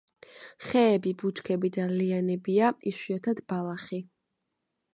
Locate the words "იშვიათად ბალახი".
2.93-4.01